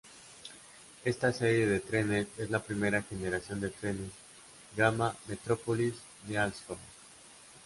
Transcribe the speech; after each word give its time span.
Esta 1.05 1.31
serie 1.31 1.67
de 1.67 1.79
trenes 1.79 2.25
es 2.39 2.49
la 2.49 2.63
primera 2.63 3.03
generación 3.03 3.61
de 3.61 3.69
trenes 3.69 4.09
gama 4.75 5.15
Metrópolis 5.27 5.93
de 6.25 6.39
Alstom. 6.39 6.79